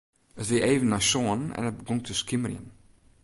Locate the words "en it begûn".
1.57-1.99